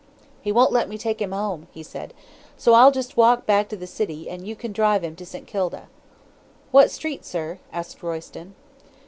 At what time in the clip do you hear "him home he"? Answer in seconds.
1.21-1.83